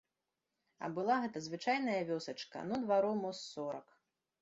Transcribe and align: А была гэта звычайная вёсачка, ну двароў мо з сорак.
А 0.87 0.89
была 0.95 1.19
гэта 1.27 1.43
звычайная 1.49 2.01
вёсачка, 2.09 2.67
ну 2.73 2.83
двароў 2.89 3.15
мо 3.25 3.29
з 3.43 3.49
сорак. 3.55 3.87